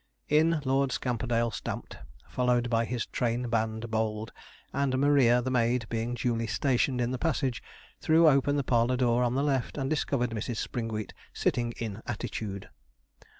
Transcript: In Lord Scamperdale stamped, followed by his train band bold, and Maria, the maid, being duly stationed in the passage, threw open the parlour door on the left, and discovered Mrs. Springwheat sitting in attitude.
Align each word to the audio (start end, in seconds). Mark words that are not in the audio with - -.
In 0.29 0.63
Lord 0.65 0.91
Scamperdale 0.91 1.51
stamped, 1.51 1.97
followed 2.27 2.71
by 2.71 2.85
his 2.85 3.05
train 3.05 3.49
band 3.49 3.91
bold, 3.91 4.31
and 4.73 4.97
Maria, 4.97 5.43
the 5.43 5.51
maid, 5.51 5.85
being 5.89 6.15
duly 6.15 6.47
stationed 6.47 6.99
in 6.99 7.11
the 7.11 7.19
passage, 7.19 7.61
threw 7.99 8.27
open 8.27 8.55
the 8.55 8.63
parlour 8.63 8.97
door 8.97 9.21
on 9.21 9.35
the 9.35 9.43
left, 9.43 9.77
and 9.77 9.91
discovered 9.91 10.31
Mrs. 10.31 10.57
Springwheat 10.57 11.13
sitting 11.33 11.73
in 11.73 12.01
attitude. 12.07 12.69